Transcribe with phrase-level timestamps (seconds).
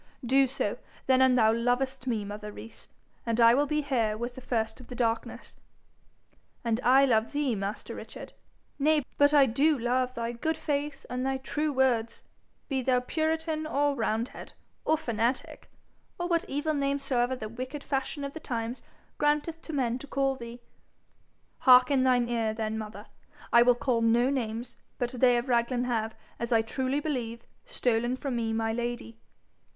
[0.25, 2.89] 'Do so then an' thou lovest me, mother Rees,
[3.23, 5.53] and I will be here with the first of the darkness.'
[6.65, 8.33] 'An' I love thee, master Richard?
[8.79, 12.23] Nay, but I do love thy good face and thy true words,
[12.67, 14.53] be thou puritan or roundhead,
[14.85, 15.69] or fanatic,
[16.19, 18.81] or what evil name soever the wicked fashion of the times
[19.19, 20.63] granteth to men to call thee.'
[21.59, 23.05] 'Hark in thine ear then, mother:
[23.53, 28.17] I will call no names; but they of Raglan have, as I truly believe, stolen
[28.17, 29.19] from me my Lady.'